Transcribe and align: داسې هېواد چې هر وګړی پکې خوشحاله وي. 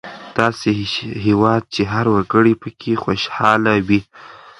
داسې 0.37 0.69
هېواد 1.25 1.61
چې 1.73 1.81
هر 1.93 2.05
وګړی 2.15 2.53
پکې 2.61 2.93
خوشحاله 3.03 3.73
وي. 3.87 4.01